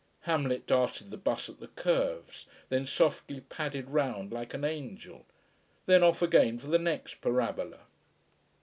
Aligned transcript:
Hamlet 0.21 0.65
darted 0.65 1.11
the 1.11 1.15
bus 1.17 1.47
at 1.47 1.59
the 1.59 1.67
curves; 1.67 2.47
then 2.69 2.87
softly 2.87 3.39
padded 3.39 3.87
round 3.91 4.31
like 4.31 4.55
an 4.55 4.63
angel: 4.65 5.27
then 5.85 6.01
off 6.01 6.23
again 6.23 6.57
for 6.57 6.69
the 6.69 6.79
next 6.79 7.21
parabola. 7.21 7.81